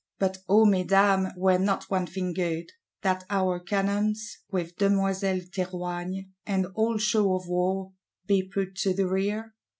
[0.17, 2.71] But, O Mesdames, were not one thing good:
[3.03, 7.91] That our cannons, with Demoiselle Théroigne and all show of war,
[8.25, 9.53] be put to the rear?